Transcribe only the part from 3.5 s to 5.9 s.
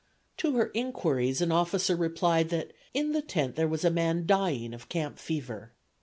there was a man dying of camp fever.